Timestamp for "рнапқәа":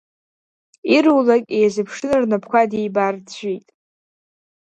2.21-2.61